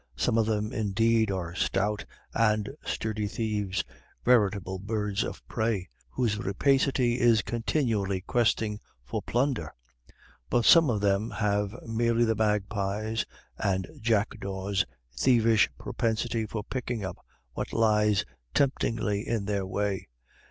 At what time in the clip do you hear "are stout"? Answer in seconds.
1.29-2.05